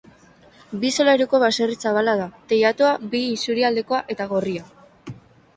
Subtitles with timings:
[0.85, 4.69] Bi solairuko baserri zabala da, teilatua bi isurialdekoa eta gorria.